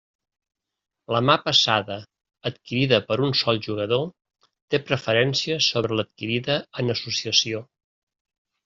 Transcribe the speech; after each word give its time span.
La 1.15 1.19
mà 1.29 1.35
passada 1.49 1.97
adquirida 2.51 3.01
per 3.11 3.19
un 3.27 3.35
sol 3.43 3.61
jugador 3.69 4.03
té 4.75 4.81
preferència 4.89 5.63
sobre 5.71 6.01
l'adquirida 6.01 6.59
en 6.85 6.95
associació. 6.99 7.65